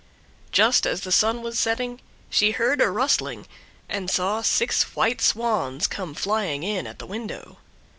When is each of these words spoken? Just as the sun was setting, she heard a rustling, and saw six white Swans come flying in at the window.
Just 0.51 0.87
as 0.87 1.01
the 1.01 1.11
sun 1.11 1.43
was 1.43 1.59
setting, 1.59 2.01
she 2.27 2.49
heard 2.53 2.81
a 2.81 2.89
rustling, 2.89 3.45
and 3.87 4.09
saw 4.09 4.41
six 4.41 4.81
white 4.95 5.21
Swans 5.21 5.85
come 5.85 6.15
flying 6.15 6.63
in 6.63 6.87
at 6.87 6.97
the 6.97 7.05
window. 7.05 7.59